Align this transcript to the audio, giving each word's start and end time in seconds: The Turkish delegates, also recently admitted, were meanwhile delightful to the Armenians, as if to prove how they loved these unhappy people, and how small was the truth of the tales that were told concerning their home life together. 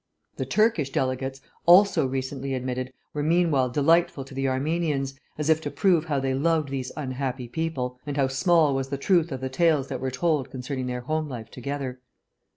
The 0.37 0.47
Turkish 0.47 0.89
delegates, 0.89 1.41
also 1.67 2.07
recently 2.07 2.55
admitted, 2.55 2.91
were 3.13 3.21
meanwhile 3.21 3.69
delightful 3.69 4.25
to 4.25 4.33
the 4.33 4.47
Armenians, 4.47 5.13
as 5.37 5.47
if 5.47 5.61
to 5.61 5.69
prove 5.69 6.05
how 6.05 6.19
they 6.19 6.33
loved 6.33 6.69
these 6.69 6.91
unhappy 6.97 7.47
people, 7.47 7.99
and 8.03 8.17
how 8.17 8.25
small 8.25 8.73
was 8.73 8.89
the 8.89 8.97
truth 8.97 9.31
of 9.31 9.41
the 9.41 9.49
tales 9.49 9.89
that 9.89 10.01
were 10.01 10.09
told 10.09 10.49
concerning 10.49 10.87
their 10.87 11.01
home 11.01 11.29
life 11.29 11.51
together. 11.51 12.01